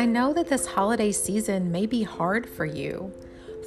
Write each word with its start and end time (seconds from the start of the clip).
I 0.00 0.06
know 0.06 0.32
that 0.32 0.48
this 0.48 0.64
holiday 0.64 1.12
season 1.12 1.70
may 1.70 1.84
be 1.84 2.04
hard 2.04 2.48
for 2.48 2.64
you. 2.64 3.12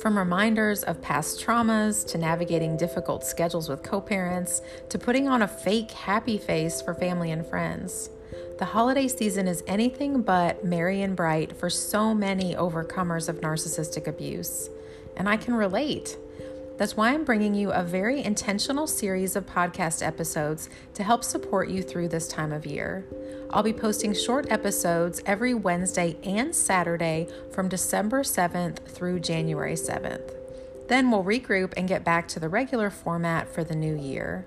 From 0.01 0.17
reminders 0.17 0.81
of 0.81 0.99
past 0.99 1.39
traumas 1.39 2.03
to 2.07 2.17
navigating 2.17 2.75
difficult 2.75 3.23
schedules 3.23 3.69
with 3.69 3.83
co 3.83 4.01
parents 4.01 4.63
to 4.89 4.97
putting 4.97 5.27
on 5.27 5.43
a 5.43 5.47
fake 5.47 5.91
happy 5.91 6.39
face 6.39 6.81
for 6.81 6.95
family 6.95 7.29
and 7.29 7.45
friends. 7.45 8.09
The 8.57 8.65
holiday 8.65 9.07
season 9.07 9.47
is 9.47 9.63
anything 9.67 10.23
but 10.23 10.65
merry 10.65 11.03
and 11.03 11.15
bright 11.15 11.55
for 11.55 11.69
so 11.69 12.15
many 12.15 12.55
overcomers 12.55 13.29
of 13.29 13.41
narcissistic 13.41 14.07
abuse. 14.07 14.71
And 15.15 15.29
I 15.29 15.37
can 15.37 15.53
relate. 15.53 16.17
That's 16.83 16.97
why 16.97 17.13
I'm 17.13 17.23
bringing 17.23 17.55
you 17.55 17.71
a 17.71 17.81
very 17.81 18.21
intentional 18.21 18.87
series 18.87 19.37
of 19.37 19.45
podcast 19.45 20.05
episodes 20.05 20.67
to 20.95 21.03
help 21.05 21.23
support 21.23 21.69
you 21.69 21.81
through 21.81 22.09
this 22.09 22.27
time 22.27 22.51
of 22.51 22.65
year. 22.65 23.05
I'll 23.51 23.63
be 23.63 23.71
posting 23.71 24.13
short 24.13 24.51
episodes 24.51 25.21
every 25.25 25.53
Wednesday 25.53 26.17
and 26.25 26.53
Saturday 26.53 27.29
from 27.53 27.69
December 27.69 28.23
7th 28.23 28.79
through 28.85 29.21
January 29.21 29.75
7th. 29.75 30.29
Then 30.89 31.09
we'll 31.09 31.23
regroup 31.23 31.71
and 31.77 31.87
get 31.87 32.03
back 32.03 32.27
to 32.27 32.41
the 32.41 32.49
regular 32.49 32.89
format 32.89 33.47
for 33.47 33.63
the 33.63 33.77
new 33.77 33.95
year. 33.95 34.45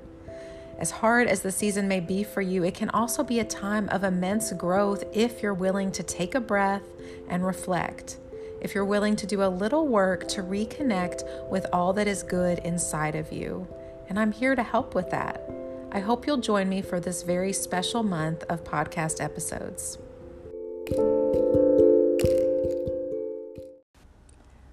As 0.79 0.91
hard 0.91 1.29
as 1.29 1.41
the 1.41 1.51
season 1.51 1.89
may 1.89 2.01
be 2.01 2.23
for 2.23 2.43
you, 2.43 2.63
it 2.65 2.75
can 2.75 2.91
also 2.91 3.25
be 3.25 3.41
a 3.41 3.45
time 3.45 3.89
of 3.89 4.05
immense 4.05 4.53
growth 4.53 5.05
if 5.15 5.43
you're 5.43 5.55
willing 5.55 5.91
to 5.93 6.03
take 6.03 6.35
a 6.35 6.41
breath 6.41 6.85
and 7.31 7.47
reflect 7.47 8.19
if 8.67 8.75
you're 8.75 8.85
willing 8.85 9.15
to 9.15 9.29
do 9.29 9.45
a 9.45 9.49
little 9.49 9.87
work 9.87 10.27
to 10.27 10.43
reconnect 10.43 11.23
with 11.49 11.65
all 11.73 11.93
that 11.93 12.09
is 12.09 12.25
good 12.25 12.59
inside 12.65 13.15
of 13.15 13.31
you. 13.31 13.65
And 14.09 14.19
I'm 14.19 14.33
here 14.33 14.57
to 14.57 14.63
help 14.65 14.93
with 14.93 15.09
that. 15.11 15.49
I 15.93 16.01
hope 16.01 16.27
you'll 16.27 16.39
join 16.39 16.69
me 16.69 16.83
for 16.83 16.99
this 16.99 17.23
very 17.23 17.53
special 17.53 18.03
month 18.03 18.43
of 18.49 18.65
podcast 18.65 19.23
episodes. 19.23 19.99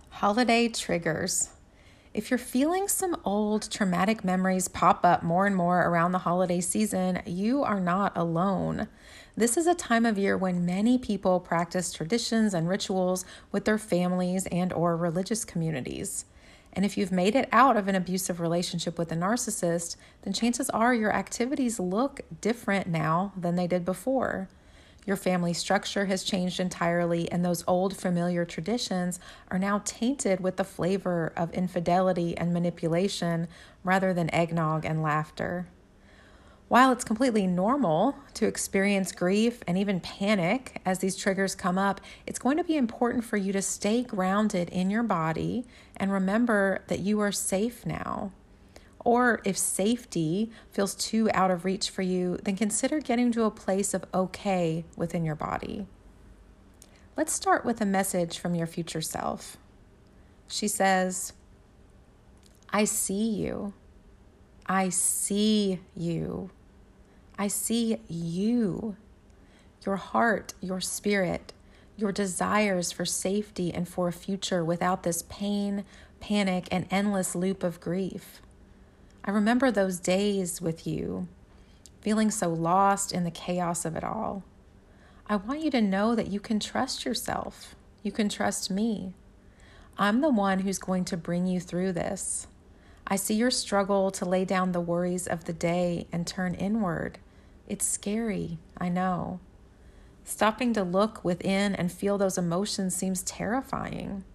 Holiday 0.10 0.70
triggers. 0.70 1.50
If 2.14 2.30
you're 2.30 2.38
feeling 2.38 2.88
some 2.88 3.18
old 3.26 3.72
traumatic 3.72 4.24
memories 4.24 4.68
pop 4.68 5.04
up 5.04 5.24
more 5.24 5.48
and 5.48 5.56
more 5.56 5.82
around 5.82 6.12
the 6.12 6.20
holiday 6.20 6.62
season, 6.62 7.24
you 7.26 7.64
are 7.64 7.80
not 7.80 8.16
alone. 8.16 8.88
This 9.36 9.58
is 9.58 9.66
a 9.66 9.74
time 9.74 10.06
of 10.06 10.20
year 10.20 10.38
when 10.38 10.64
many 10.64 11.00
people 11.00 11.40
practice 11.40 11.92
traditions 11.92 12.54
and 12.54 12.70
rituals 12.70 13.26
with 13.52 13.66
their 13.66 13.80
families 13.80 14.46
and 14.52 14.72
or 14.72 14.96
religious 14.96 15.44
communities. 15.44 16.26
And 16.72 16.86
if 16.86 17.00
you've 17.00 17.12
made 17.12 17.36
it 17.36 17.50
out 17.52 17.78
of 17.78 17.88
an 17.88 17.96
abusive 17.96 18.40
relationship 18.40 19.00
with 19.00 19.12
a 19.12 19.16
narcissist, 19.16 19.96
then 20.22 20.34
chances 20.34 20.70
are 20.70 20.94
your 20.94 21.12
activities 21.12 21.80
look 21.80 22.22
different 22.42 22.86
now 22.86 23.34
than 23.36 23.56
they 23.56 23.66
did 23.66 23.86
before. 23.86 24.50
Your 25.06 25.18
family 25.18 25.54
structure 25.54 26.06
has 26.06 26.24
changed 26.24 26.60
entirely, 26.60 27.30
and 27.32 27.44
those 27.44 27.64
old 27.68 27.96
familiar 27.98 28.46
traditions 28.46 29.20
are 29.52 29.60
now 29.60 29.82
tainted 29.84 30.40
with 30.40 30.58
the 30.58 30.64
flavor 30.64 31.34
of 31.36 31.54
infidelity 31.54 32.38
and 32.38 32.54
manipulation 32.54 33.48
rather 33.84 34.14
than 34.14 34.34
eggnog 34.34 34.86
and 34.86 35.02
laughter. 35.02 35.68
While 36.70 36.92
it's 36.92 37.04
completely 37.04 37.46
normal 37.46 38.16
to 38.36 38.48
experience 38.48 39.12
grief 39.12 39.62
and 39.68 39.78
even 39.78 40.00
panic 40.00 40.82
as 40.86 41.00
these 41.00 41.16
triggers 41.16 41.54
come 41.54 41.78
up, 41.78 42.02
it's 42.26 42.40
going 42.40 42.58
to 42.58 42.64
be 42.64 42.78
important 42.78 43.24
for 43.26 43.38
you 43.38 43.54
to 43.54 43.62
stay 43.62 44.02
grounded 44.02 44.70
in 44.70 44.90
your 44.90 45.04
body 45.04 45.66
and 45.98 46.12
remember 46.12 46.82
that 46.88 47.00
you 47.00 47.20
are 47.20 47.32
safe 47.32 47.86
now. 47.86 48.32
Or 49.04 49.42
if 49.44 49.58
safety 49.58 50.50
feels 50.72 50.96
too 50.96 51.30
out 51.34 51.52
of 51.52 51.66
reach 51.66 51.90
for 51.90 52.02
you, 52.02 52.38
then 52.44 52.56
consider 52.56 53.00
getting 53.00 53.32
to 53.34 53.44
a 53.44 53.52
place 53.52 53.94
of 53.94 54.06
okay 54.14 54.86
within 54.96 55.26
your 55.26 55.36
body. 55.36 55.88
Let's 57.18 57.34
start 57.34 57.66
with 57.66 57.82
a 57.82 57.86
message 57.86 58.40
from 58.40 58.56
your 58.56 58.68
future 58.68 59.02
self. 59.02 59.58
She 60.48 60.68
says, 60.68 61.34
I 62.72 62.86
see 62.86 63.30
you. 63.30 63.74
I 64.66 64.90
see 64.90 65.80
you. 65.96 66.50
I 67.38 67.48
see 67.48 67.98
you, 68.08 68.96
your 69.86 69.96
heart, 69.96 70.54
your 70.62 70.80
spirit, 70.80 71.52
your 71.98 72.12
desires 72.12 72.92
for 72.92 73.06
safety 73.06 73.74
and 73.74 73.88
for 73.88 74.08
a 74.08 74.14
future 74.14 74.64
without 74.64 75.04
this 75.04 75.24
pain, 75.24 75.84
panic, 76.20 76.68
and 76.72 76.86
endless 76.92 77.36
loop 77.36 77.64
of 77.64 77.82
grief. 77.82 78.42
I 79.26 79.32
remember 79.32 79.72
those 79.72 80.00
days 80.00 80.62
with 80.62 80.86
you, 80.86 81.28
feeling 82.02 82.30
so 82.30 82.50
lost 82.50 83.14
in 83.14 83.24
the 83.24 83.32
chaos 83.32 83.86
of 83.86 83.96
it 83.96 84.04
all. 84.04 84.44
I 85.28 85.38
want 85.38 85.62
you 85.62 85.72
to 85.72 85.82
know 85.82 86.14
that 86.16 86.28
you 86.28 86.42
can 86.42 86.60
trust 86.60 87.06
yourself. 87.06 87.76
You 88.02 88.12
can 88.12 88.28
trust 88.28 88.70
me. 88.70 89.14
I'm 89.98 90.20
the 90.20 90.30
one 90.30 90.60
who's 90.60 90.80
going 90.80 91.06
to 91.06 91.16
bring 91.16 91.48
you 91.48 91.62
through 91.62 91.94
this. 91.94 92.48
I 93.08 93.16
see 93.16 93.36
your 93.36 93.52
struggle 93.52 94.12
to 94.12 94.26
lay 94.26 94.44
down 94.44 94.74
the 94.74 94.82
worries 94.82 95.28
of 95.28 95.46
the 95.46 95.54
day 95.54 96.08
and 96.12 96.28
turn 96.28 96.54
inward. 96.56 97.20
It's 97.68 97.86
scary, 97.86 98.58
I 98.78 98.90
know. 98.90 99.40
Stopping 100.26 100.74
to 100.74 100.84
look 100.84 101.24
within 101.24 101.76
and 101.76 101.92
feel 101.92 102.18
those 102.18 102.38
emotions 102.38 102.96
seems 102.96 103.24
terrifying. 103.24 104.26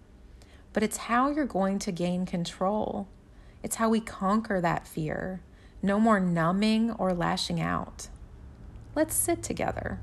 But 0.73 0.81
it's 0.81 0.97
how 0.97 1.29
you're 1.29 1.45
going 1.45 1.77
to 1.79 1.91
gain 1.91 2.25
control. 2.25 3.07
It's 3.61 3.75
how 3.75 3.89
we 3.89 3.99
conquer 3.99 4.61
that 4.61 4.87
fear. 4.87 5.41
No 5.81 5.99
more 5.99 6.19
numbing 6.19 6.91
or 6.91 7.13
lashing 7.13 7.59
out. 7.61 8.07
Let's 8.95 9.15
sit 9.15 9.43
together. 9.43 9.99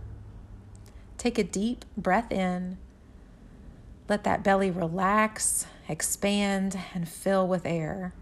Take 1.19 1.39
a 1.39 1.45
deep 1.45 1.85
breath 1.97 2.31
in. 2.31 2.79
Let 4.09 4.25
that 4.25 4.45
belly 4.45 4.71
relax, 4.71 5.67
expand, 5.89 6.79
and 6.95 7.09
fill 7.09 7.47
with 7.47 7.67
air. 7.67 8.15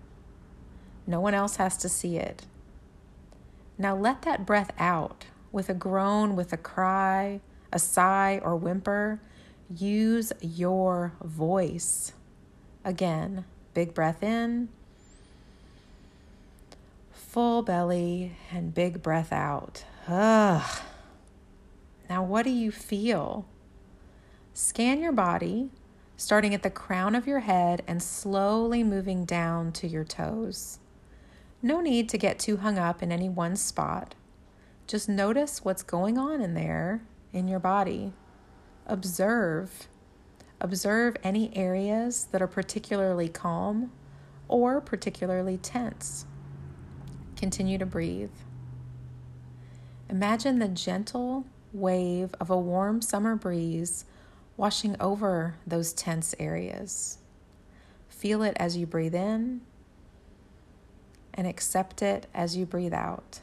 No 1.06 1.20
one 1.20 1.34
else 1.34 1.56
has 1.56 1.76
to 1.78 1.88
see 1.88 2.16
it. 2.16 2.46
Now 3.76 3.94
let 3.94 4.22
that 4.22 4.46
breath 4.46 4.70
out 4.78 5.26
with 5.52 5.68
a 5.68 5.74
groan, 5.74 6.36
with 6.36 6.52
a 6.52 6.56
cry, 6.56 7.40
a 7.72 7.78
sigh, 7.78 8.40
or 8.42 8.56
whimper. 8.56 9.20
Use 9.74 10.32
your 10.40 11.12
voice. 11.22 12.12
Again, 12.84 13.44
big 13.74 13.94
breath 13.94 14.22
in, 14.22 14.68
full 17.34 17.62
belly, 17.62 18.30
and 18.52 18.72
big 18.72 19.02
breath 19.02 19.32
out. 19.32 19.84
Ugh. 20.06 20.80
Now, 22.08 22.22
what 22.22 22.44
do 22.44 22.50
you 22.50 22.70
feel? 22.70 23.44
Scan 24.52 25.00
your 25.00 25.10
body, 25.10 25.70
starting 26.16 26.54
at 26.54 26.62
the 26.62 26.70
crown 26.70 27.16
of 27.16 27.26
your 27.26 27.40
head 27.40 27.82
and 27.88 28.00
slowly 28.00 28.84
moving 28.84 29.24
down 29.24 29.72
to 29.72 29.88
your 29.88 30.04
toes. 30.04 30.78
No 31.60 31.80
need 31.80 32.08
to 32.10 32.18
get 32.18 32.38
too 32.38 32.58
hung 32.58 32.78
up 32.78 33.02
in 33.02 33.10
any 33.10 33.28
one 33.28 33.56
spot. 33.56 34.14
Just 34.86 35.08
notice 35.08 35.64
what's 35.64 35.82
going 35.82 36.16
on 36.16 36.40
in 36.40 36.54
there 36.54 37.02
in 37.32 37.48
your 37.48 37.58
body. 37.58 38.12
Observe. 38.86 39.88
Observe 40.60 41.16
any 41.24 41.50
areas 41.56 42.28
that 42.30 42.40
are 42.40 42.46
particularly 42.46 43.28
calm 43.28 43.90
or 44.46 44.80
particularly 44.80 45.56
tense. 45.56 46.26
Continue 47.44 47.76
to 47.76 47.84
breathe. 47.84 48.32
Imagine 50.08 50.60
the 50.60 50.68
gentle 50.68 51.44
wave 51.74 52.34
of 52.40 52.48
a 52.48 52.56
warm 52.56 53.02
summer 53.02 53.36
breeze 53.36 54.06
washing 54.56 54.96
over 54.98 55.56
those 55.66 55.92
tense 55.92 56.34
areas. 56.40 57.18
Feel 58.08 58.42
it 58.42 58.56
as 58.56 58.78
you 58.78 58.86
breathe 58.86 59.14
in 59.14 59.60
and 61.34 61.46
accept 61.46 62.00
it 62.00 62.28
as 62.32 62.56
you 62.56 62.64
breathe 62.64 62.94
out. 62.94 63.40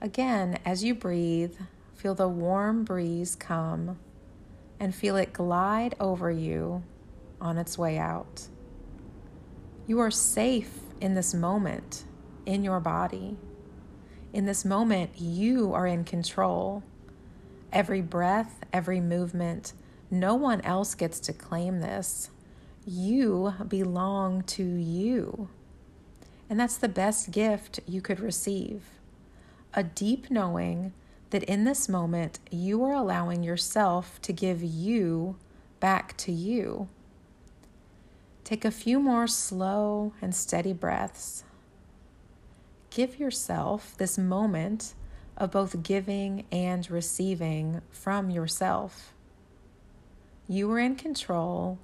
Again, 0.00 0.60
as 0.64 0.84
you 0.84 0.94
breathe, 0.94 1.56
feel 1.96 2.14
the 2.14 2.28
warm 2.28 2.84
breeze 2.84 3.34
come 3.34 3.98
and 4.78 4.94
feel 4.94 5.16
it 5.16 5.32
glide 5.32 5.96
over 5.98 6.30
you 6.30 6.84
on 7.40 7.58
its 7.58 7.76
way 7.76 7.98
out. 7.98 8.46
You 9.88 9.98
are 9.98 10.12
safe 10.12 10.83
in 11.00 11.14
this 11.14 11.34
moment 11.34 12.04
in 12.46 12.64
your 12.64 12.80
body. 12.80 13.36
In 14.32 14.46
this 14.46 14.64
moment, 14.64 15.12
you 15.16 15.72
are 15.72 15.86
in 15.86 16.04
control. 16.04 16.82
Every 17.72 18.00
breath, 18.00 18.60
every 18.72 19.00
movement, 19.00 19.72
no 20.10 20.34
one 20.34 20.60
else 20.62 20.94
gets 20.94 21.20
to 21.20 21.32
claim 21.32 21.80
this. 21.80 22.30
You 22.86 23.54
belong 23.66 24.42
to 24.42 24.62
you. 24.62 25.48
And 26.50 26.60
that's 26.60 26.76
the 26.76 26.88
best 26.88 27.30
gift 27.30 27.80
you 27.86 28.00
could 28.00 28.20
receive 28.20 28.82
a 29.76 29.82
deep 29.82 30.30
knowing 30.30 30.92
that 31.30 31.42
in 31.42 31.64
this 31.64 31.88
moment 31.88 32.38
you 32.48 32.84
are 32.84 32.92
allowing 32.92 33.42
yourself 33.42 34.22
to 34.22 34.32
give 34.32 34.62
you 34.62 35.36
back 35.80 36.16
to 36.16 36.30
you. 36.30 36.88
Take 38.44 38.66
a 38.66 38.70
few 38.70 39.00
more 39.00 39.26
slow 39.26 40.12
and 40.20 40.34
steady 40.34 40.74
breaths. 40.74 41.44
Give 42.90 43.18
yourself 43.18 43.96
this 43.96 44.18
moment 44.18 44.92
of 45.38 45.50
both 45.50 45.82
giving 45.82 46.44
and 46.52 46.88
receiving 46.90 47.80
from 47.90 48.28
yourself. 48.28 49.14
You 50.46 50.70
are 50.72 50.78
in 50.78 50.96
control. 50.96 51.78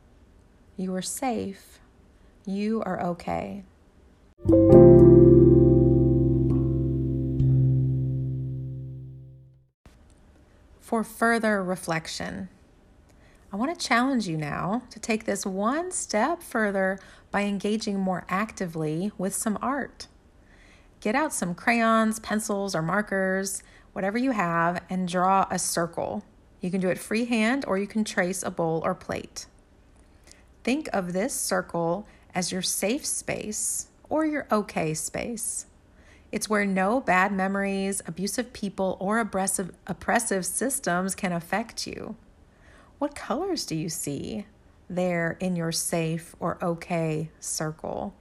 You 0.77 0.95
are 0.95 1.03
safe. 1.03 1.81
You 2.45 2.83
are 2.85 3.01
okay. 3.07 3.65
For 10.81 11.03
further 11.05 11.65
reflection, 11.65 12.51
I 13.53 13.57
want 13.57 13.77
to 13.77 13.87
challenge 13.87 14.29
you 14.29 14.37
now 14.37 14.83
to 14.91 15.01
take 15.01 15.25
this 15.25 15.45
one 15.45 15.91
step 15.91 16.41
further 16.41 17.01
by 17.33 17.43
engaging 17.43 17.99
more 17.99 18.25
actively 18.29 19.11
with 19.19 19.35
some 19.35 19.59
art. 19.61 20.07
Get 21.01 21.17
out 21.17 21.33
some 21.33 21.57
crayons, 21.57 22.21
pencils, 22.21 22.77
or 22.77 22.83
markers, 22.83 23.65
whatever 23.93 24.19
you 24.19 24.31
have, 24.31 24.85
and 24.89 25.09
draw 25.09 25.49
a 25.51 25.59
circle. 25.59 26.25
You 26.61 26.71
can 26.71 26.81
do 26.81 26.91
it 26.91 26.99
freehand 26.99 27.65
or 27.67 27.77
you 27.77 27.89
can 27.89 28.05
trace 28.05 28.45
a 28.45 28.53
bowl 28.53 28.83
or 28.85 28.95
plate. 28.95 29.47
Think 30.63 30.89
of 30.93 31.13
this 31.13 31.35
circle 31.35 32.07
as 32.33 32.53
your 32.53 32.63
safe 32.63 33.05
space 33.05 33.89
or 34.09 34.25
your 34.27 34.47
okay 34.53 34.95
space. 34.95 35.67
It's 36.31 36.49
where 36.49 36.65
no 36.65 37.01
bad 37.01 37.33
memories, 37.33 38.01
abusive 38.07 38.53
people, 38.53 38.97
or 39.01 39.19
oppressive, 39.19 39.73
oppressive 39.89 40.47
systems 40.47 41.17
can 41.17 41.33
affect 41.33 41.89
you. 41.89 42.15
What 43.01 43.15
colors 43.15 43.65
do 43.65 43.75
you 43.75 43.89
see 43.89 44.45
there 44.91 45.39
in 45.41 45.57
your 45.57 45.73
safe 45.73 46.37
or 46.39 46.63
okay 46.63 47.31
circle? 47.41 48.13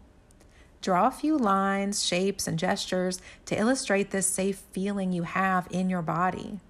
Draw 0.81 1.07
a 1.07 1.11
few 1.11 1.37
lines, 1.37 2.05
shapes, 2.05 2.47
and 2.47 2.57
gestures 2.57 3.19
to 3.47 3.59
illustrate 3.59 4.11
this 4.11 4.25
safe 4.25 4.63
feeling 4.71 5.11
you 5.11 5.23
have 5.23 5.67
in 5.69 5.89
your 5.89 6.01
body. 6.01 6.61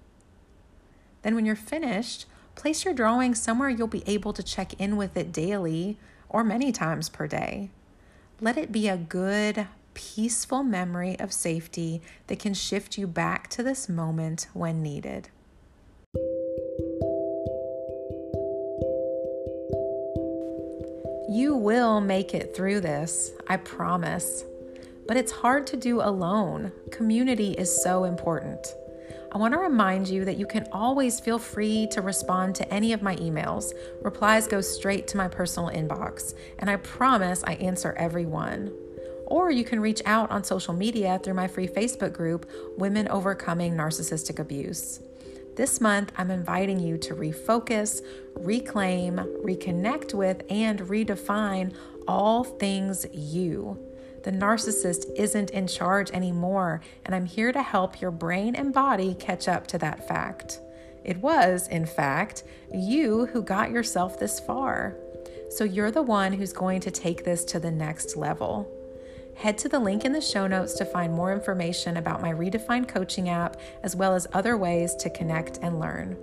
Then, 1.22 1.36
when 1.36 1.46
you're 1.46 1.54
finished, 1.54 2.26
place 2.56 2.84
your 2.84 2.94
drawing 2.94 3.36
somewhere 3.36 3.70
you'll 3.70 3.86
be 3.86 4.02
able 4.08 4.32
to 4.32 4.42
check 4.42 4.74
in 4.80 4.96
with 4.96 5.16
it 5.16 5.30
daily 5.30 5.96
or 6.28 6.42
many 6.42 6.72
times 6.72 7.08
per 7.08 7.28
day. 7.28 7.70
Let 8.40 8.58
it 8.58 8.72
be 8.72 8.88
a 8.88 8.96
good, 8.96 9.68
peaceful 9.94 10.64
memory 10.64 11.16
of 11.20 11.32
safety 11.32 12.02
that 12.26 12.40
can 12.40 12.54
shift 12.54 12.98
you 12.98 13.06
back 13.06 13.46
to 13.50 13.62
this 13.62 13.88
moment 13.88 14.48
when 14.52 14.82
needed. 14.82 15.28
Will 21.60 22.00
make 22.00 22.34
it 22.34 22.56
through 22.56 22.80
this, 22.80 23.32
I 23.46 23.58
promise. 23.58 24.44
But 25.06 25.16
it's 25.16 25.30
hard 25.30 25.66
to 25.68 25.76
do 25.76 26.00
alone. 26.00 26.72
Community 26.90 27.52
is 27.52 27.82
so 27.82 28.04
important. 28.04 28.74
I 29.32 29.38
want 29.38 29.52
to 29.52 29.58
remind 29.58 30.08
you 30.08 30.24
that 30.24 30.38
you 30.38 30.46
can 30.46 30.66
always 30.72 31.20
feel 31.20 31.38
free 31.38 31.86
to 31.92 32.00
respond 32.00 32.54
to 32.56 32.74
any 32.74 32.92
of 32.92 33.02
my 33.02 33.14
emails. 33.16 33.72
Replies 34.02 34.48
go 34.48 34.60
straight 34.60 35.06
to 35.08 35.16
my 35.16 35.28
personal 35.28 35.68
inbox, 35.70 36.34
and 36.58 36.70
I 36.70 36.76
promise 36.76 37.44
I 37.44 37.54
answer 37.54 37.92
every 37.92 38.26
one. 38.26 38.72
Or 39.26 39.50
you 39.50 39.62
can 39.62 39.80
reach 39.80 40.02
out 40.06 40.30
on 40.30 40.42
social 40.42 40.74
media 40.74 41.20
through 41.22 41.34
my 41.34 41.46
free 41.46 41.68
Facebook 41.68 42.12
group, 42.12 42.50
Women 42.78 43.06
Overcoming 43.08 43.74
Narcissistic 43.74 44.38
Abuse. 44.38 45.00
This 45.56 45.80
month, 45.80 46.12
I'm 46.16 46.30
inviting 46.30 46.78
you 46.78 46.96
to 46.98 47.14
refocus, 47.14 48.02
reclaim, 48.34 49.16
reconnect 49.16 50.14
with, 50.14 50.42
and 50.48 50.80
redefine 50.80 51.74
all 52.06 52.44
things 52.44 53.04
you. 53.12 53.78
The 54.22 54.32
narcissist 54.32 55.06
isn't 55.16 55.50
in 55.50 55.66
charge 55.66 56.10
anymore, 56.12 56.82
and 57.04 57.14
I'm 57.14 57.26
here 57.26 57.52
to 57.52 57.62
help 57.62 58.00
your 58.00 58.10
brain 58.10 58.54
and 58.54 58.72
body 58.72 59.14
catch 59.14 59.48
up 59.48 59.66
to 59.68 59.78
that 59.78 60.06
fact. 60.06 60.60
It 61.04 61.16
was, 61.18 61.68
in 61.68 61.86
fact, 61.86 62.44
you 62.72 63.26
who 63.26 63.42
got 63.42 63.70
yourself 63.70 64.18
this 64.18 64.38
far. 64.38 64.96
So 65.48 65.64
you're 65.64 65.90
the 65.90 66.02
one 66.02 66.32
who's 66.32 66.52
going 66.52 66.80
to 66.82 66.90
take 66.90 67.24
this 67.24 67.44
to 67.46 67.58
the 67.58 67.70
next 67.70 68.16
level. 68.16 68.70
Head 69.40 69.56
to 69.60 69.70
the 69.70 69.78
link 69.78 70.04
in 70.04 70.12
the 70.12 70.20
show 70.20 70.46
notes 70.46 70.74
to 70.74 70.84
find 70.84 71.14
more 71.14 71.32
information 71.32 71.96
about 71.96 72.20
my 72.20 72.30
Redefined 72.30 72.88
coaching 72.88 73.30
app, 73.30 73.56
as 73.82 73.96
well 73.96 74.14
as 74.14 74.26
other 74.34 74.54
ways 74.54 74.94
to 74.96 75.08
connect 75.08 75.58
and 75.62 75.80
learn. 75.80 76.18